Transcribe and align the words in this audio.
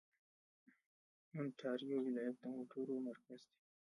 اونټاریو 1.35 1.97
ولایت 2.05 2.35
د 2.41 2.43
موټرو 2.55 2.95
مرکز 3.07 3.41
دی. 3.49 3.57